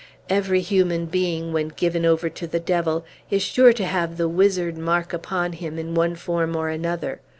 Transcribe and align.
Every 0.31 0.61
human 0.61 1.05
being, 1.05 1.53
when 1.53 1.67
given 1.67 2.07
over 2.07 2.27
to 2.27 2.47
the 2.47 2.59
Devil, 2.59 3.05
is 3.29 3.43
sure 3.43 3.71
to 3.73 3.85
have 3.85 4.17
the 4.17 4.27
wizard 4.27 4.75
mark 4.75 5.13
upon 5.13 5.53
him, 5.53 5.77
in 5.77 5.93
one 5.93 6.15
form 6.15 6.55
or 6.55 6.69
another. 6.69 7.21